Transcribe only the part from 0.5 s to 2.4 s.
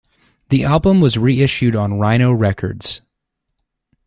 album was reissued on Rhino